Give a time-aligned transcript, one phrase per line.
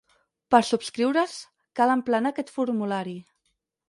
[0.53, 1.35] Per subscriure's
[1.79, 3.15] cal emplenar aquest formulari.